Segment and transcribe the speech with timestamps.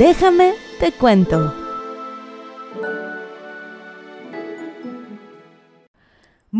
[0.00, 1.59] Déjame te cuento.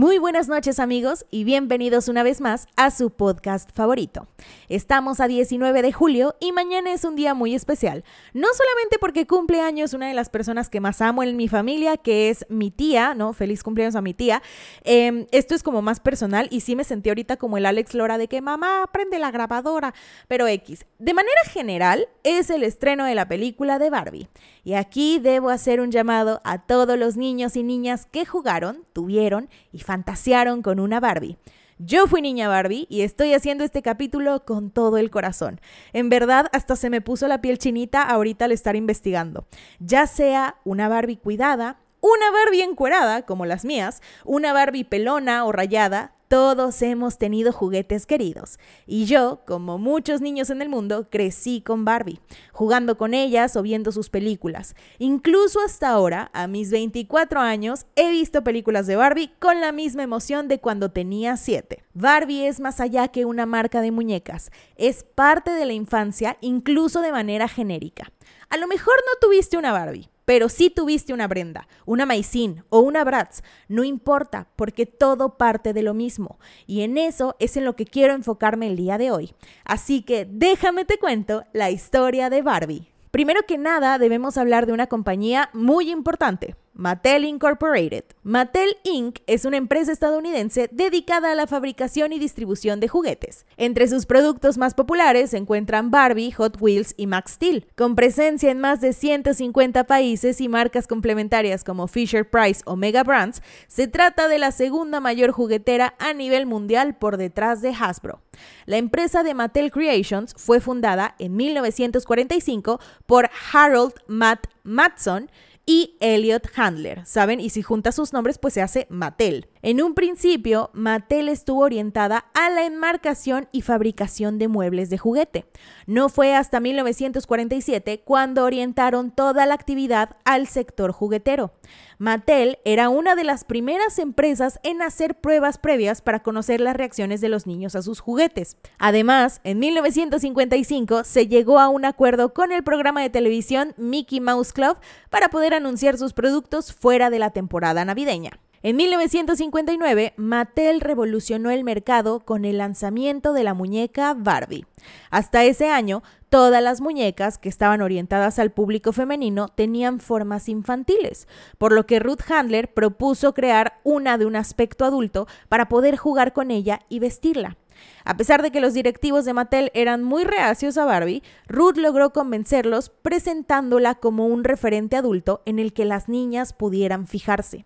[0.01, 4.27] Muy buenas noches amigos y bienvenidos una vez más a su podcast favorito.
[4.71, 8.02] Estamos a 19 de julio y mañana es un día muy especial,
[8.33, 11.98] no solamente porque cumple años una de las personas que más amo en mi familia,
[11.98, 13.34] que es mi tía, ¿no?
[13.34, 14.41] Feliz cumpleaños a mi tía.
[14.84, 18.17] Em, esto es como más personal y sí me sentí ahorita como el Alex Lora
[18.17, 19.93] de que mamá prende la grabadora,
[20.29, 20.87] pero X.
[20.98, 24.29] De manera general es el estreno de la película de Barbie.
[24.65, 29.51] Y aquí debo hacer un llamado a todos los niños y niñas que jugaron, tuvieron
[29.73, 31.37] y fantasearon con una Barbie.
[31.79, 35.61] Yo fui niña Barbie y estoy haciendo este capítulo con todo el corazón.
[35.93, 39.47] En verdad, hasta se me puso la piel chinita ahorita al estar investigando.
[39.80, 45.51] Ya sea una Barbie cuidada, una Barbie encuerada, como las mías, una Barbie pelona o
[45.51, 48.61] rayada, todos hemos tenido juguetes queridos.
[48.87, 52.21] Y yo, como muchos niños en el mundo, crecí con Barbie,
[52.52, 54.77] jugando con ellas o viendo sus películas.
[55.01, 60.04] Incluso hasta ahora, a mis 24 años, he visto películas de Barbie con la misma
[60.04, 61.82] emoción de cuando tenía 7.
[61.95, 67.00] Barbie es más allá que una marca de muñecas, es parte de la infancia incluso
[67.00, 68.12] de manera genérica.
[68.50, 72.78] A lo mejor no tuviste una Barbie, pero si tuviste una Brenda, una Maicín o
[72.78, 76.38] una Bratz, no importa, porque todo parte de lo mismo.
[76.69, 79.34] Y en eso es en lo que quiero enfocarme el día de hoy.
[79.64, 82.86] Así que déjame te cuento la historia de Barbie.
[83.10, 88.04] Primero que nada, debemos hablar de una compañía muy importante, Mattel Incorporated.
[88.22, 89.19] Mattel Inc.
[89.26, 93.44] es una empresa estadounidense dedicada a la fabricación y distribución de juguetes.
[93.56, 98.50] Entre sus productos más populares se encuentran Barbie, Hot Wheels y Max Steel, con presencia
[98.50, 103.43] en más de 150 países y marcas complementarias como Fisher Price o Mega Brands.
[103.66, 108.22] Se trata de la segunda mayor juguetera a nivel mundial por detrás de Hasbro.
[108.66, 115.31] La empresa de Mattel Creations fue fundada en 1945 por Harold Matt Matson,
[115.70, 117.38] y Elliot Handler, ¿saben?
[117.38, 119.47] Y si junta sus nombres, pues se hace Mattel.
[119.62, 125.47] En un principio, Mattel estuvo orientada a la enmarcación y fabricación de muebles de juguete.
[125.86, 131.53] No fue hasta 1947 cuando orientaron toda la actividad al sector juguetero.
[132.00, 137.21] Mattel era una de las primeras empresas en hacer pruebas previas para conocer las reacciones
[137.21, 138.56] de los niños a sus juguetes.
[138.78, 144.55] Además, en 1955 se llegó a un acuerdo con el programa de televisión Mickey Mouse
[144.55, 144.78] Club
[145.11, 148.41] para poder anunciar sus productos fuera de la temporada navideña.
[148.62, 154.66] En 1959, Mattel revolucionó el mercado con el lanzamiento de la muñeca Barbie.
[155.10, 161.26] Hasta ese año, todas las muñecas que estaban orientadas al público femenino tenían formas infantiles,
[161.56, 166.34] por lo que Ruth Handler propuso crear una de un aspecto adulto para poder jugar
[166.34, 167.56] con ella y vestirla.
[168.04, 172.12] A pesar de que los directivos de Mattel eran muy reacios a Barbie, Ruth logró
[172.12, 177.65] convencerlos presentándola como un referente adulto en el que las niñas pudieran fijarse.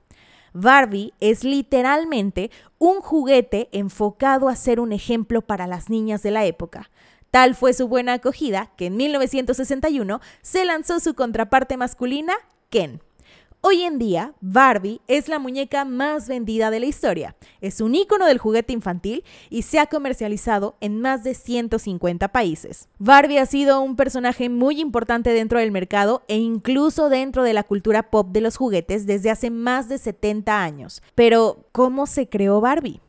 [0.54, 6.46] Barbie es literalmente un juguete enfocado a ser un ejemplo para las niñas de la
[6.46, 6.90] época.
[7.30, 12.34] Tal fue su buena acogida que en 1961 se lanzó su contraparte masculina,
[12.70, 13.00] Ken.
[13.66, 17.34] Hoy en día, Barbie es la muñeca más vendida de la historia.
[17.62, 22.90] Es un icono del juguete infantil y se ha comercializado en más de 150 países.
[22.98, 27.62] Barbie ha sido un personaje muy importante dentro del mercado e incluso dentro de la
[27.62, 31.02] cultura pop de los juguetes desde hace más de 70 años.
[31.14, 33.00] Pero, ¿cómo se creó Barbie?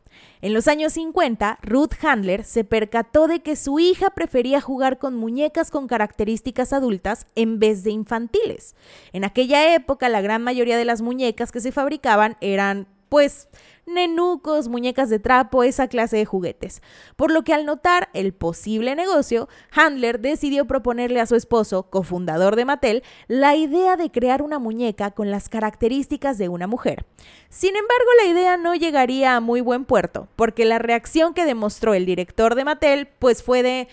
[0.42, 5.14] En los años 50, Ruth Handler se percató de que su hija prefería jugar con
[5.16, 8.76] muñecas con características adultas en vez de infantiles.
[9.12, 13.48] En aquella época, la gran mayoría de las muñecas que se fabricaban eran, pues,
[13.86, 16.82] nenucos, muñecas de trapo, esa clase de juguetes.
[17.16, 22.56] Por lo que al notar el posible negocio, Handler decidió proponerle a su esposo, cofundador
[22.56, 27.06] de Mattel, la idea de crear una muñeca con las características de una mujer.
[27.48, 31.94] Sin embargo, la idea no llegaría a muy buen puerto, porque la reacción que demostró
[31.94, 33.88] el director de Mattel pues fue de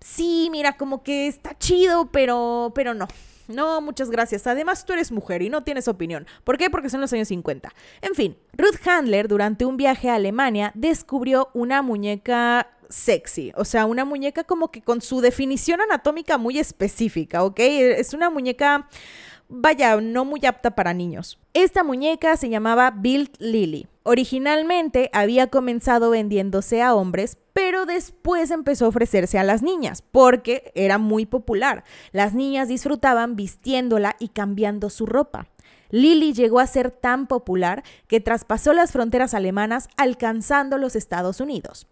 [0.00, 3.08] sí, mira, como que está chido, pero pero no.
[3.48, 4.46] No, muchas gracias.
[4.46, 6.26] Además, tú eres mujer y no tienes opinión.
[6.44, 6.70] ¿Por qué?
[6.70, 7.72] Porque son los años 50.
[8.02, 13.86] En fin, Ruth Handler, durante un viaje a Alemania, descubrió una muñeca sexy, o sea,
[13.86, 17.58] una muñeca como que con su definición anatómica muy específica, ¿ok?
[17.60, 18.88] Es una muñeca,
[19.48, 21.38] vaya, no muy apta para niños.
[21.54, 23.86] Esta muñeca se llamaba Build Lily.
[24.02, 30.72] Originalmente había comenzado vendiéndose a hombres, pero después empezó a ofrecerse a las niñas porque
[30.74, 31.84] era muy popular.
[32.12, 35.48] Las niñas disfrutaban vistiéndola y cambiando su ropa.
[35.90, 41.86] Lily llegó a ser tan popular que traspasó las fronteras alemanas alcanzando los Estados Unidos.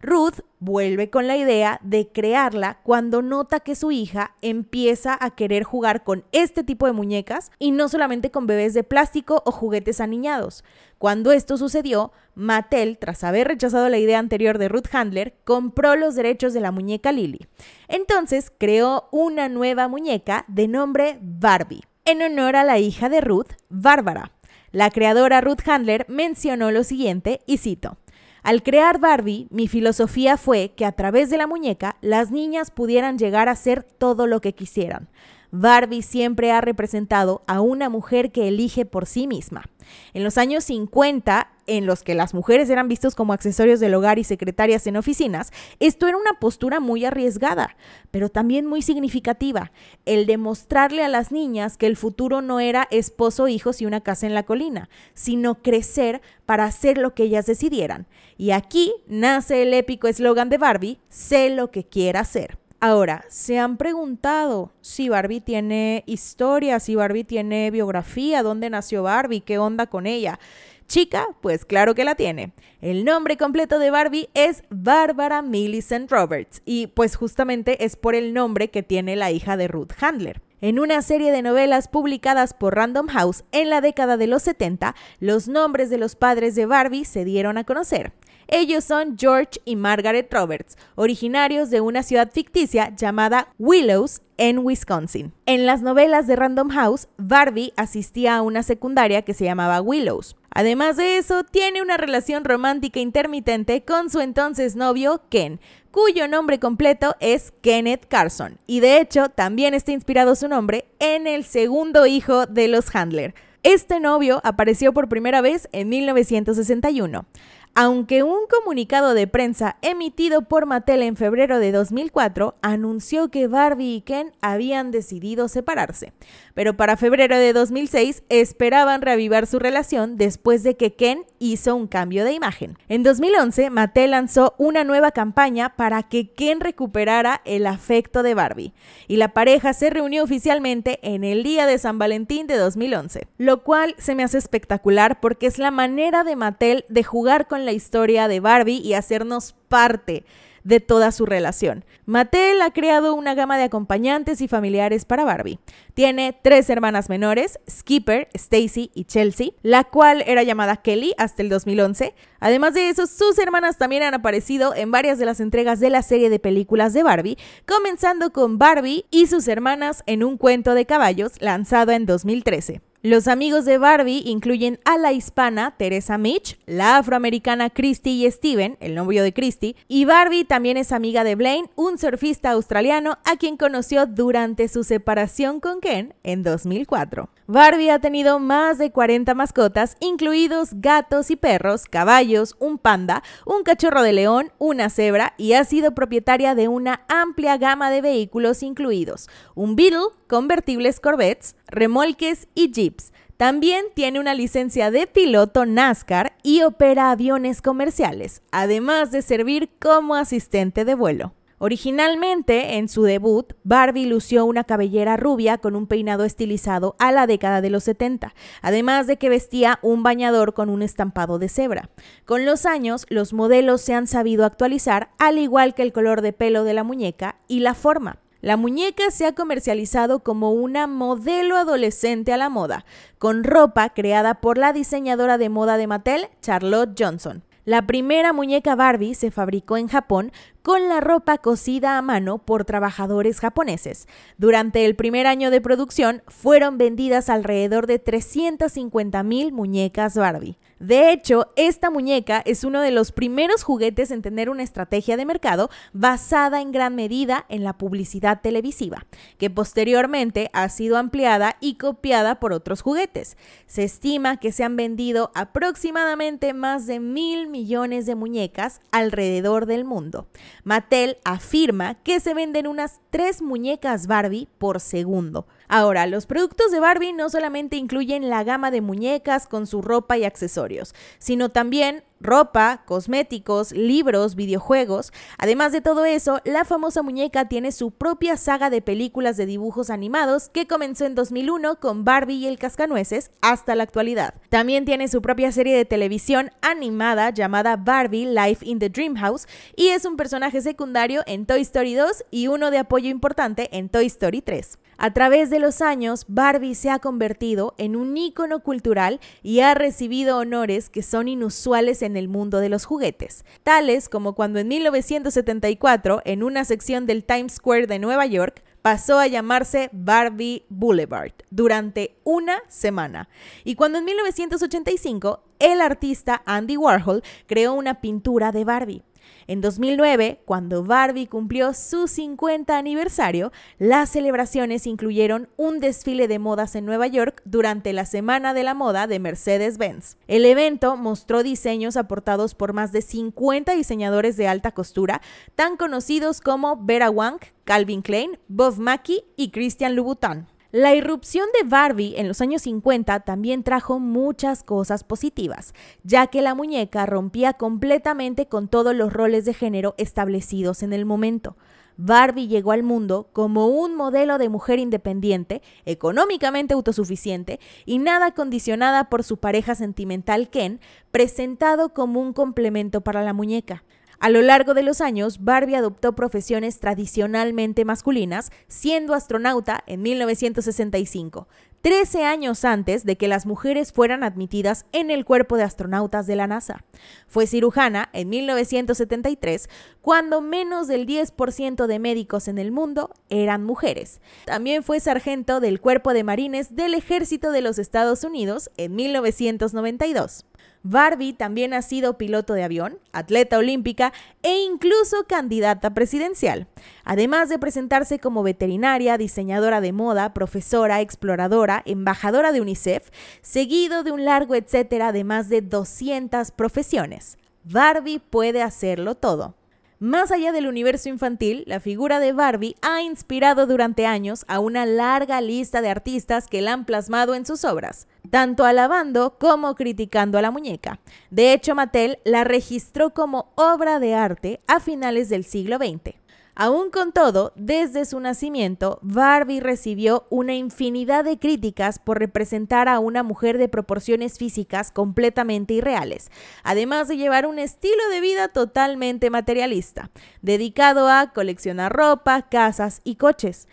[0.00, 5.62] Ruth vuelve con la idea de crearla cuando nota que su hija empieza a querer
[5.62, 10.00] jugar con este tipo de muñecas y no solamente con bebés de plástico o juguetes
[10.00, 10.64] aniñados.
[10.98, 16.14] Cuando esto sucedió, Mattel, tras haber rechazado la idea anterior de Ruth Handler, compró los
[16.14, 17.46] derechos de la muñeca Lily.
[17.88, 23.52] Entonces creó una nueva muñeca de nombre Barbie, en honor a la hija de Ruth,
[23.68, 24.32] Bárbara.
[24.70, 27.98] La creadora Ruth Handler mencionó lo siguiente, y cito,
[28.42, 33.16] al crear Barbie, mi filosofía fue que a través de la muñeca las niñas pudieran
[33.16, 35.08] llegar a ser todo lo que quisieran.
[35.54, 39.66] Barbie siempre ha representado a una mujer que elige por sí misma.
[40.14, 44.18] En los años 50, en los que las mujeres eran vistos como accesorios del hogar
[44.18, 47.76] y secretarias en oficinas, esto era una postura muy arriesgada,
[48.10, 49.72] pero también muy significativa,
[50.06, 54.26] el demostrarle a las niñas que el futuro no era esposo, hijos y una casa
[54.26, 58.06] en la colina, sino crecer para hacer lo que ellas decidieran.
[58.38, 62.61] Y aquí nace el épico eslogan de Barbie, sé lo que quiera hacer.
[62.84, 69.42] Ahora, ¿se han preguntado si Barbie tiene historia, si Barbie tiene biografía, dónde nació Barbie,
[69.42, 70.40] qué onda con ella?
[70.88, 72.50] Chica, pues claro que la tiene.
[72.80, 78.34] El nombre completo de Barbie es Barbara Millicent Roberts y pues justamente es por el
[78.34, 80.42] nombre que tiene la hija de Ruth Handler.
[80.60, 84.96] En una serie de novelas publicadas por Random House en la década de los 70,
[85.20, 88.12] los nombres de los padres de Barbie se dieron a conocer.
[88.54, 95.32] Ellos son George y Margaret Roberts, originarios de una ciudad ficticia llamada Willows en Wisconsin.
[95.46, 100.36] En las novelas de Random House, Barbie asistía a una secundaria que se llamaba Willows.
[100.50, 105.58] Además de eso, tiene una relación romántica intermitente con su entonces novio Ken,
[105.90, 111.26] cuyo nombre completo es Kenneth Carson, y de hecho también está inspirado su nombre en
[111.26, 113.34] el segundo hijo de los Handler.
[113.62, 117.24] Este novio apareció por primera vez en 1961
[117.74, 123.96] aunque un comunicado de prensa emitido por Mattel en febrero de 2004 anunció que Barbie
[123.96, 126.12] y Ken habían decidido separarse.
[126.54, 131.86] Pero para febrero de 2006 esperaban reavivar su relación después de que Ken hizo un
[131.86, 132.76] cambio de imagen.
[132.88, 138.72] En 2011, Mattel lanzó una nueva campaña para que Ken recuperara el afecto de Barbie,
[139.08, 143.62] y la pareja se reunió oficialmente en el día de San Valentín de 2011, lo
[143.62, 147.72] cual se me hace espectacular porque es la manera de Mattel de jugar con la
[147.72, 150.24] historia de Barbie y hacernos parte
[150.64, 151.84] de toda su relación.
[152.06, 155.58] Mattel ha creado una gama de acompañantes y familiares para Barbie.
[155.94, 161.48] Tiene tres hermanas menores, Skipper, Stacy y Chelsea, la cual era llamada Kelly hasta el
[161.48, 162.14] 2011.
[162.40, 166.02] Además de eso, sus hermanas también han aparecido en varias de las entregas de la
[166.02, 170.86] serie de películas de Barbie, comenzando con Barbie y sus hermanas en un cuento de
[170.86, 172.80] caballos lanzado en 2013.
[173.04, 178.76] Los amigos de Barbie incluyen a la hispana Teresa Mitch, la afroamericana Christy y Steven,
[178.78, 183.36] el novio de Christy, y Barbie también es amiga de Blaine, un surfista australiano a
[183.36, 187.28] quien conoció durante su separación con Ken en 2004.
[187.48, 193.64] Barbie ha tenido más de 40 mascotas, incluidos gatos y perros, caballos, un panda, un
[193.64, 198.62] cachorro de león, una cebra y ha sido propietaria de una amplia gama de vehículos
[198.62, 203.12] incluidos un Beetle, convertibles Corvettes, remolques y jeeps.
[203.36, 210.14] También tiene una licencia de piloto NASCAR y opera aviones comerciales, además de servir como
[210.14, 211.34] asistente de vuelo.
[211.58, 217.28] Originalmente, en su debut, Barbie lució una cabellera rubia con un peinado estilizado a la
[217.28, 221.88] década de los 70, además de que vestía un bañador con un estampado de cebra.
[222.24, 226.32] Con los años, los modelos se han sabido actualizar, al igual que el color de
[226.32, 228.18] pelo de la muñeca y la forma.
[228.42, 232.84] La muñeca se ha comercializado como una modelo adolescente a la moda,
[233.18, 237.44] con ropa creada por la diseñadora de moda de Mattel, Charlotte Johnson.
[237.64, 240.32] La primera muñeca Barbie se fabricó en Japón
[240.62, 244.08] con la ropa cosida a mano por trabajadores japoneses.
[244.38, 250.58] Durante el primer año de producción fueron vendidas alrededor de 350 mil muñecas Barbie.
[250.82, 255.24] De hecho, esta muñeca es uno de los primeros juguetes en tener una estrategia de
[255.24, 259.06] mercado basada en gran medida en la publicidad televisiva,
[259.38, 263.36] que posteriormente ha sido ampliada y copiada por otros juguetes.
[263.66, 269.84] Se estima que se han vendido aproximadamente más de mil millones de muñecas alrededor del
[269.84, 270.26] mundo.
[270.64, 275.46] Mattel afirma que se venden unas tres muñecas Barbie por segundo.
[275.74, 280.18] Ahora, los productos de Barbie no solamente incluyen la gama de muñecas con su ropa
[280.18, 285.12] y accesorios, sino también ropa, cosméticos, libros, videojuegos.
[285.38, 289.90] Además de todo eso, la famosa muñeca tiene su propia saga de películas de dibujos
[289.90, 294.34] animados que comenzó en 2001 con Barbie y el Cascanueces hasta la actualidad.
[294.48, 299.46] También tiene su propia serie de televisión animada llamada Barbie Life in the Dream House
[299.76, 303.88] y es un personaje secundario en Toy Story 2 y uno de apoyo importante en
[303.88, 304.78] Toy Story 3.
[304.98, 309.74] A través de los años, Barbie se ha convertido en un ícono cultural y ha
[309.74, 314.68] recibido honores que son inusuales en el mundo de los juguetes, tales como cuando en
[314.68, 321.32] 1974, en una sección del Times Square de Nueva York, pasó a llamarse Barbie Boulevard
[321.50, 323.28] durante una semana.
[323.64, 329.02] Y cuando en 1985 el artista Andy Warhol creó una pintura de Barbie.
[329.46, 336.74] En 2009, cuando Barbie cumplió su 50 aniversario, las celebraciones incluyeron un desfile de modas
[336.74, 340.16] en Nueva York durante la Semana de la Moda de Mercedes-Benz.
[340.28, 345.20] El evento mostró diseños aportados por más de 50 diseñadores de alta costura,
[345.54, 350.51] tan conocidos como Vera Wang, Calvin Klein, Bob Mackie y Christian Louboutin.
[350.72, 356.40] La irrupción de Barbie en los años 50 también trajo muchas cosas positivas, ya que
[356.40, 361.58] la muñeca rompía completamente con todos los roles de género establecidos en el momento.
[361.98, 369.10] Barbie llegó al mundo como un modelo de mujer independiente, económicamente autosuficiente y nada condicionada
[369.10, 373.84] por su pareja sentimental Ken, presentado como un complemento para la muñeca.
[374.22, 381.48] A lo largo de los años, Barbie adoptó profesiones tradicionalmente masculinas, siendo astronauta en 1965,
[381.80, 386.36] 13 años antes de que las mujeres fueran admitidas en el cuerpo de astronautas de
[386.36, 386.84] la NASA.
[387.26, 389.68] Fue cirujana en 1973,
[390.02, 394.20] cuando menos del 10% de médicos en el mundo eran mujeres.
[394.44, 400.44] También fue sargento del Cuerpo de Marines del Ejército de los Estados Unidos en 1992.
[400.82, 404.12] Barbie también ha sido piloto de avión, atleta olímpica
[404.42, 406.66] e incluso candidata presidencial,
[407.04, 413.10] además de presentarse como veterinaria, diseñadora de moda, profesora, exploradora, embajadora de UNICEF,
[413.42, 417.38] seguido de un largo etcétera de más de 200 profesiones.
[417.64, 419.54] Barbie puede hacerlo todo.
[420.02, 424.84] Más allá del universo infantil, la figura de Barbie ha inspirado durante años a una
[424.84, 430.38] larga lista de artistas que la han plasmado en sus obras, tanto alabando como criticando
[430.38, 430.98] a la muñeca.
[431.30, 436.16] De hecho, Mattel la registró como obra de arte a finales del siglo XX.
[436.54, 442.98] Aún con todo, desde su nacimiento, Barbie recibió una infinidad de críticas por representar a
[442.98, 446.30] una mujer de proporciones físicas completamente irreales,
[446.62, 450.10] además de llevar un estilo de vida totalmente materialista,
[450.42, 453.66] dedicado a coleccionar ropa, casas y coches.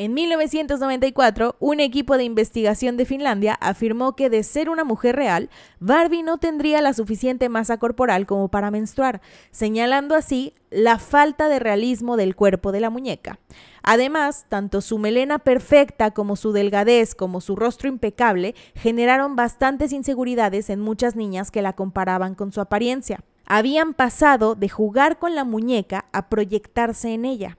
[0.00, 5.50] En 1994, un equipo de investigación de Finlandia afirmó que de ser una mujer real,
[5.80, 11.58] Barbie no tendría la suficiente masa corporal como para menstruar, señalando así la falta de
[11.58, 13.40] realismo del cuerpo de la muñeca.
[13.82, 20.70] Además, tanto su melena perfecta como su delgadez como su rostro impecable generaron bastantes inseguridades
[20.70, 23.24] en muchas niñas que la comparaban con su apariencia.
[23.46, 27.58] Habían pasado de jugar con la muñeca a proyectarse en ella.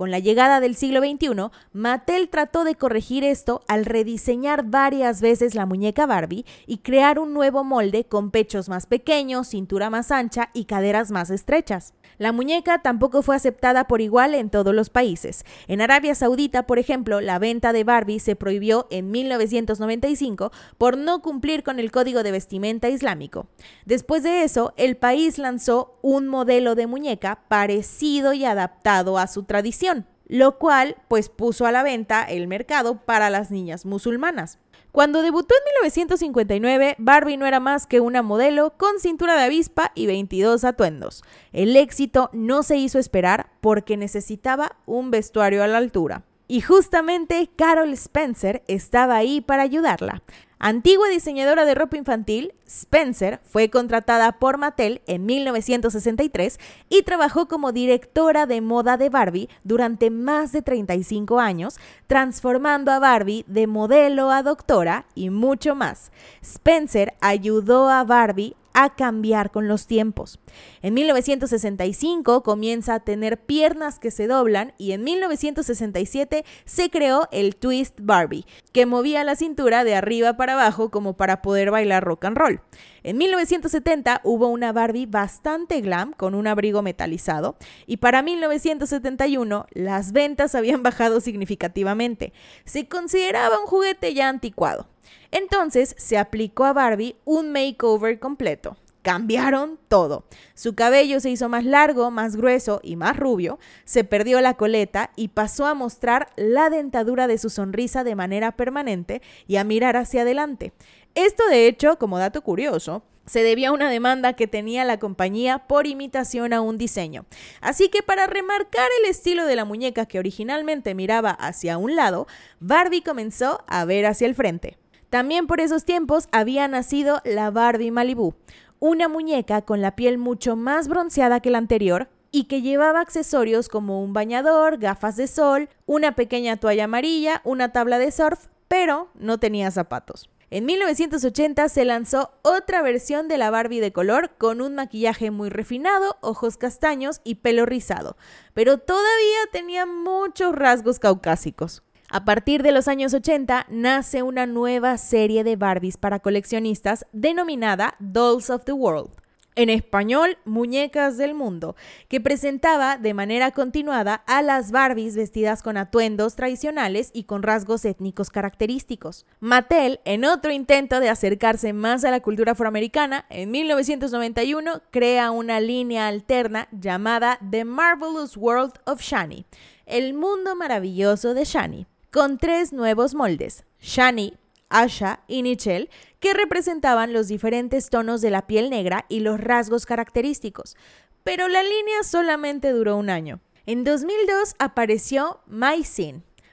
[0.00, 5.54] Con la llegada del siglo XXI, Mattel trató de corregir esto al rediseñar varias veces
[5.54, 10.48] la muñeca Barbie y crear un nuevo molde con pechos más pequeños, cintura más ancha
[10.54, 11.92] y caderas más estrechas.
[12.16, 15.44] La muñeca tampoco fue aceptada por igual en todos los países.
[15.68, 21.20] En Arabia Saudita, por ejemplo, la venta de Barbie se prohibió en 1995 por no
[21.20, 23.48] cumplir con el código de vestimenta islámico.
[23.84, 29.42] Después de eso, el país lanzó un modelo de muñeca parecido y adaptado a su
[29.44, 29.89] tradición
[30.30, 34.60] lo cual pues puso a la venta el mercado para las niñas musulmanas.
[34.92, 39.90] Cuando debutó en 1959, Barbie no era más que una modelo con cintura de avispa
[39.96, 41.24] y 22 atuendos.
[41.52, 46.22] El éxito no se hizo esperar porque necesitaba un vestuario a la altura.
[46.46, 50.22] Y justamente Carol Spencer estaba ahí para ayudarla.
[50.62, 57.72] Antigua diseñadora de ropa infantil, Spencer fue contratada por Mattel en 1963 y trabajó como
[57.72, 61.76] directora de moda de Barbie durante más de 35 años,
[62.06, 66.12] transformando a Barbie de modelo a doctora y mucho más.
[66.42, 70.40] Spencer ayudó a Barbie a cambiar con los tiempos.
[70.80, 77.56] En 1965 comienza a tener piernas que se doblan y en 1967 se creó el
[77.56, 82.24] Twist Barbie, que movía la cintura de arriba para abajo como para poder bailar rock
[82.24, 82.60] and roll.
[83.02, 87.56] En 1970 hubo una Barbie bastante glam con un abrigo metalizado
[87.86, 92.32] y para 1971 las ventas habían bajado significativamente.
[92.64, 94.86] Se consideraba un juguete ya anticuado.
[95.30, 98.76] Entonces se aplicó a Barbie un makeover completo.
[99.02, 100.24] cambiaron todo.
[100.54, 105.10] Su cabello se hizo más largo, más grueso y más rubio, se perdió la coleta
[105.16, 109.96] y pasó a mostrar la dentadura de su sonrisa de manera permanente y a mirar
[109.96, 110.74] hacia adelante.
[111.14, 115.60] Esto de hecho, como dato curioso, se debía a una demanda que tenía la compañía
[115.68, 117.26] por imitación a un diseño.
[117.60, 122.26] Así que para remarcar el estilo de la muñeca que originalmente miraba hacia un lado,
[122.58, 124.79] Barbie comenzó a ver hacia el frente.
[125.10, 128.34] También por esos tiempos había nacido la Barbie Malibu,
[128.78, 133.68] una muñeca con la piel mucho más bronceada que la anterior y que llevaba accesorios
[133.68, 139.08] como un bañador, gafas de sol, una pequeña toalla amarilla, una tabla de surf, pero
[139.14, 140.30] no tenía zapatos.
[140.52, 145.48] En 1980 se lanzó otra versión de la Barbie de color con un maquillaje muy
[145.48, 148.16] refinado, ojos castaños y pelo rizado,
[148.54, 151.82] pero todavía tenía muchos rasgos caucásicos.
[152.12, 157.94] A partir de los años 80 nace una nueva serie de Barbies para coleccionistas denominada
[158.00, 159.12] Dolls of the World.
[159.54, 161.76] En español, Muñecas del Mundo,
[162.08, 167.84] que presentaba de manera continuada a las Barbies vestidas con atuendos tradicionales y con rasgos
[167.84, 169.24] étnicos característicos.
[169.38, 175.60] Mattel, en otro intento de acercarse más a la cultura afroamericana, en 1991 crea una
[175.60, 179.46] línea alterna llamada The Marvelous World of Shani,
[179.86, 184.34] el mundo maravilloso de Shani con tres nuevos moldes, Shani,
[184.68, 189.86] Asha y Nichelle, que representaban los diferentes tonos de la piel negra y los rasgos
[189.86, 190.76] característicos.
[191.24, 193.40] Pero la línea solamente duró un año.
[193.66, 195.84] En 2002 apareció My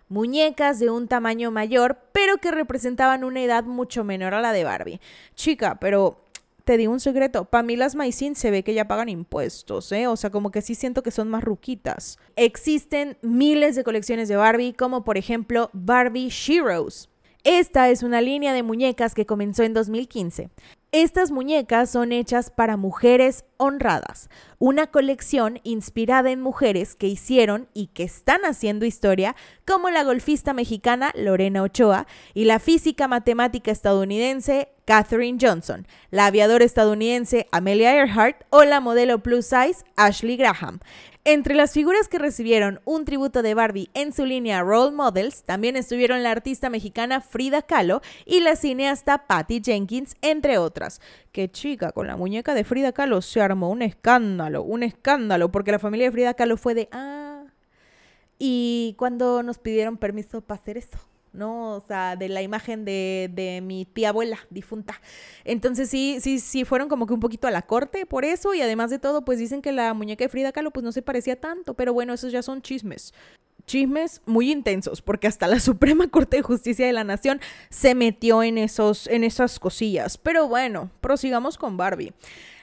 [0.10, 4.64] muñecas de un tamaño mayor, pero que representaban una edad mucho menor a la de
[4.64, 5.02] Barbie.
[5.36, 6.24] Chica, pero
[6.68, 10.08] te digo un secreto, para mí las Maicin se ve que ya pagan impuestos, ¿eh?
[10.08, 12.20] O sea, como que sí siento que son más ruquitas.
[12.36, 17.10] Existen miles de colecciones de Barbie, como por ejemplo Barbie Sheroes.
[17.46, 20.50] Esta es una línea de muñecas que comenzó en 2015.
[21.00, 27.90] Estas muñecas son hechas para mujeres honradas, una colección inspirada en mujeres que hicieron y
[27.94, 34.70] que están haciendo historia, como la golfista mexicana Lorena Ochoa y la física matemática estadounidense
[34.86, 40.80] Katherine Johnson, la aviadora estadounidense Amelia Earhart o la modelo plus size Ashley Graham.
[41.30, 45.76] Entre las figuras que recibieron un tributo de Barbie en su línea Role Models, también
[45.76, 51.02] estuvieron la artista mexicana Frida Kahlo y la cineasta Patty Jenkins, entre otras.
[51.34, 55.74] Que chica, con la muñeca de Frida Kahlo se armó un escándalo, un escándalo, porque
[55.74, 57.44] la familia de Frida Kahlo fue de, ah,
[58.40, 60.98] y cuando nos pidieron permiso para hacer eso.
[61.38, 61.76] ¿No?
[61.76, 65.00] O sea, de la imagen de, de, mi tía abuela difunta.
[65.46, 68.62] Entonces sí, sí, sí fueron como que un poquito a la corte por eso y
[68.62, 71.40] además de todo, pues dicen que la muñeca de Frida Kahlo pues no se parecía
[71.40, 73.14] tanto, pero bueno, esos ya son chismes.
[73.66, 78.44] Chismes muy intensos, porque hasta la Suprema Corte de Justicia de la Nación se metió
[78.44, 80.18] en, esos, en esas cosillas.
[80.18, 82.14] Pero bueno, prosigamos con Barbie.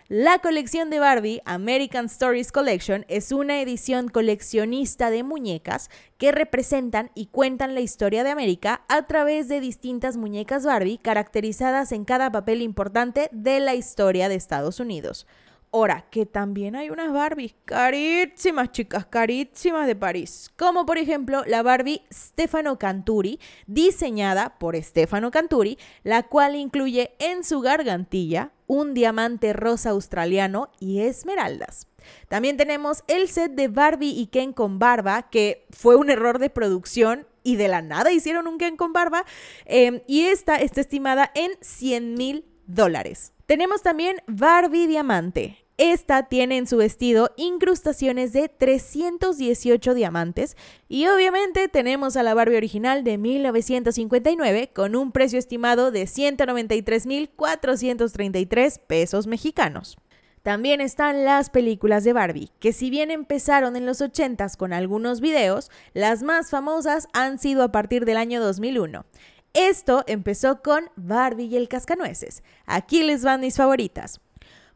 [0.08, 5.88] La colección de Barbie, American Stories Collection, es una edición coleccionista de muñecas
[6.18, 11.90] que representan y cuentan la historia de América a través de distintas muñecas Barbie caracterizadas
[11.90, 15.26] en cada papel importante de la historia de Estados Unidos.
[15.74, 20.52] Ahora, que también hay unas Barbies carísimas, chicas, carísimas de París.
[20.56, 27.42] Como por ejemplo la Barbie Stefano Canturi, diseñada por Stefano Canturi, la cual incluye en
[27.42, 31.88] su gargantilla un diamante rosa australiano y esmeraldas.
[32.28, 36.50] También tenemos el set de Barbie y Ken con barba, que fue un error de
[36.50, 39.24] producción y de la nada hicieron un Ken con barba.
[39.64, 43.32] Em, y esta está estimada en 100 mil dólares.
[43.46, 45.63] Tenemos también Barbie Diamante.
[45.76, 50.56] Esta tiene en su vestido incrustaciones de 318 diamantes
[50.88, 58.78] y obviamente tenemos a la Barbie original de 1959 con un precio estimado de 193.433
[58.86, 59.96] pesos mexicanos.
[60.44, 65.20] También están las películas de Barbie, que si bien empezaron en los 80s con algunos
[65.20, 69.06] videos, las más famosas han sido a partir del año 2001.
[69.54, 72.44] Esto empezó con Barbie y el cascanueces.
[72.64, 74.20] Aquí les van mis favoritas.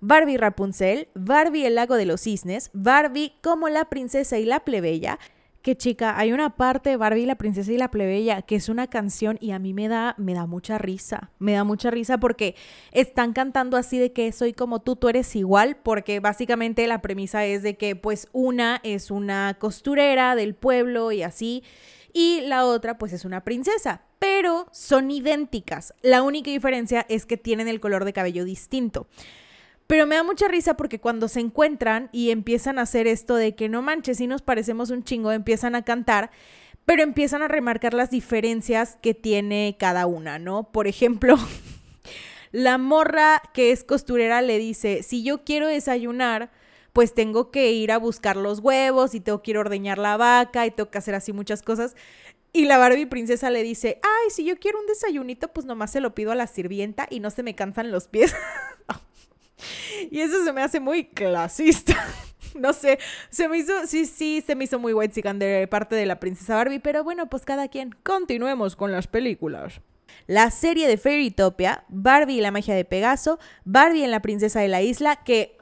[0.00, 5.18] Barbie Rapunzel, Barbie el lago de los cisnes, Barbie como la princesa y la plebeya.
[5.62, 8.86] Que chica, hay una parte de Barbie la princesa y la plebeya que es una
[8.86, 11.32] canción y a mí me da me da mucha risa.
[11.40, 12.54] Me da mucha risa porque
[12.92, 17.44] están cantando así de que soy como tú, tú eres igual, porque básicamente la premisa
[17.44, 21.64] es de que pues una es una costurera del pueblo y así
[22.12, 25.92] y la otra pues es una princesa, pero son idénticas.
[26.02, 29.08] La única diferencia es que tienen el color de cabello distinto.
[29.88, 33.56] Pero me da mucha risa porque cuando se encuentran y empiezan a hacer esto de
[33.56, 36.30] que no manches, si nos parecemos un chingo, empiezan a cantar,
[36.84, 40.70] pero empiezan a remarcar las diferencias que tiene cada una, ¿no?
[40.70, 41.36] Por ejemplo,
[42.52, 46.50] La morra que es costurera le dice, si yo quiero desayunar,
[46.94, 50.16] pues tengo que ir a buscar los huevos y tengo que ir a ordeñar la
[50.16, 51.94] vaca y tengo que hacer así muchas cosas.
[52.54, 56.00] Y la Barbie princesa le dice, ay, si yo quiero un desayunito, pues nomás se
[56.00, 58.34] lo pido a la sirvienta y no se me cansan los pies.
[60.10, 61.96] y eso se me hace muy clasista.
[62.54, 62.98] no sé,
[63.30, 66.56] se me hizo, sí, sí, se me hizo muy white de parte de la princesa
[66.56, 67.94] Barbie, pero bueno, pues cada quien.
[68.02, 69.80] Continuemos con las películas.
[70.26, 74.68] La serie de Fairytopia, Barbie y la magia de Pegaso, Barbie en la princesa de
[74.68, 75.56] la isla, que...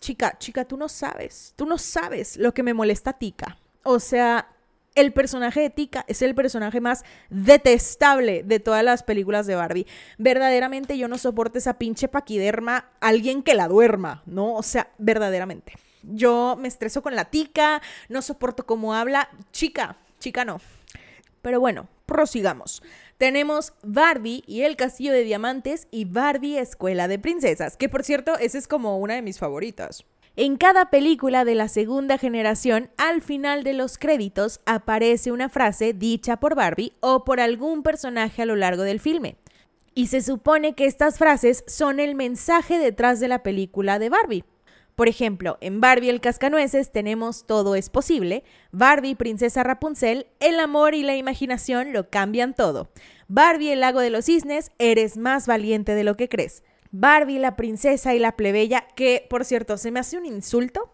[0.00, 3.58] Chica, chica, tú no sabes, tú no sabes lo que me molesta a Tika.
[3.82, 4.48] O sea,
[4.94, 9.86] el personaje de Tika es el personaje más detestable de todas las películas de Barbie.
[10.18, 14.54] Verdaderamente yo no soporto esa pinche paquiderma, alguien que la duerma, ¿no?
[14.54, 15.74] O sea, verdaderamente.
[16.02, 19.28] Yo me estreso con la Tika, no soporto cómo habla.
[19.52, 20.60] Chica, chica no.
[21.42, 22.82] Pero bueno, prosigamos.
[23.18, 28.38] Tenemos Barbie y el Castillo de Diamantes y Barbie Escuela de Princesas, que por cierto,
[28.38, 30.04] esa es como una de mis favoritas.
[30.36, 35.92] En cada película de la segunda generación, al final de los créditos aparece una frase
[35.92, 39.36] dicha por Barbie o por algún personaje a lo largo del filme.
[39.92, 44.44] Y se supone que estas frases son el mensaje detrás de la película de Barbie.
[44.94, 50.94] Por ejemplo, en Barbie el Cascanueces tenemos Todo es posible, Barbie Princesa Rapunzel, El amor
[50.94, 52.90] y la imaginación lo cambian todo,
[53.26, 56.62] Barbie el lago de los cisnes, Eres más valiente de lo que crees,
[56.92, 60.90] Barbie, la princesa y la plebeya, que por cierto, se me hace un insulto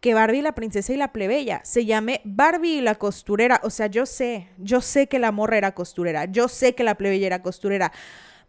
[0.00, 3.60] que Barbie, la princesa y la plebeya se llame Barbie y la costurera.
[3.64, 6.96] O sea, yo sé, yo sé que la morra era costurera, yo sé que la
[6.96, 7.92] plebeya era costurera.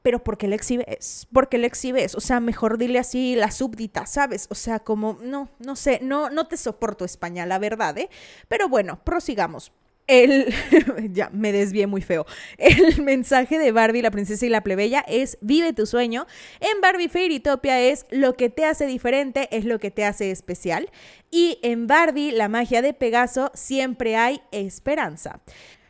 [0.04, 1.28] Pero ¿por qué le exhibes?
[1.34, 2.16] ¿Por qué le exhibes?
[2.16, 4.48] O sea, mejor dile así la súbdita, ¿sabes?
[4.50, 8.10] O sea, como, no, no sé, no, no te soporto España, la verdad, ¿eh?
[8.48, 9.74] Pero bueno, prosigamos
[10.08, 10.54] el,
[11.14, 12.26] ya me desvié muy feo.
[12.58, 16.26] El mensaje de Barbie, la princesa y la plebeya es vive tu sueño.
[16.60, 20.90] En Barbie Fairytopia es lo que te hace diferente es lo que te hace especial.
[21.30, 25.42] Y en Barbie, la magia de Pegaso, siempre hay esperanza.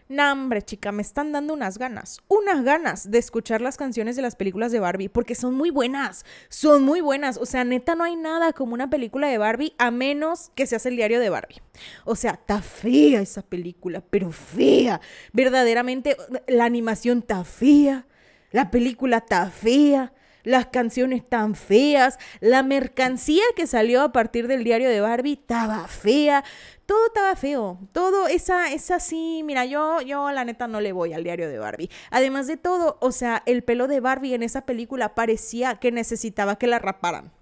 [0.09, 4.21] No, hombre, chica, me están dando unas ganas, unas ganas de escuchar las canciones de
[4.21, 7.37] las películas de Barbie, porque son muy buenas, son muy buenas.
[7.37, 10.77] O sea, neta, no hay nada como una película de Barbie a menos que se
[10.77, 11.61] hace el diario de Barbie.
[12.05, 15.01] O sea, está fea esa película, pero fea.
[15.33, 16.15] Verdaderamente,
[16.47, 18.07] la animación está fea,
[18.51, 20.13] la película está fea
[20.47, 25.85] las canciones tan feas, la mercancía que salió a partir del diario de Barbie estaba
[25.89, 26.43] fea,
[26.85, 31.11] todo estaba feo, todo esa, esa sí, mira, yo, yo la neta no le voy
[31.11, 31.89] al diario de Barbie.
[32.11, 36.57] Además de todo, o sea, el pelo de Barbie en esa película parecía que necesitaba
[36.57, 37.33] que la raparan.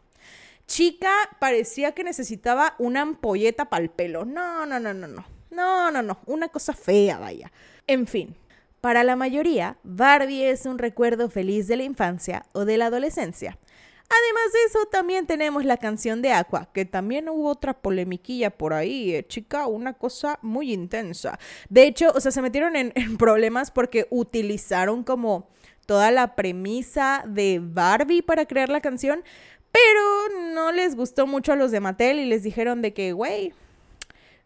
[0.65, 4.25] Chica parecía que necesitaba una ampolleta para el pelo.
[4.25, 5.25] No, no, no, no, no.
[5.51, 6.17] No, no, no.
[6.25, 7.51] Una cosa fea, vaya.
[7.85, 8.35] En fin,
[8.85, 13.57] para la mayoría, Barbie es un recuerdo feliz de la infancia o de la adolescencia.
[14.03, 18.73] Además de eso, también tenemos la canción de Aqua, que también hubo otra polemiquilla por
[18.73, 21.39] ahí, eh, chica, una cosa muy intensa.
[21.67, 25.49] De hecho, o sea, se metieron en, problemas porque utilizaron como
[25.87, 29.23] toda la premisa de Barbie para crear la canción,
[29.71, 33.51] pero no les gustó mucho a los de Mattel y les dijeron de que, güey,